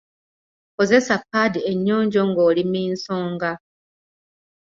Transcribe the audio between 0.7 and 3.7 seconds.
Kozesa paadi ennyonjo ng'oli mi nsonga.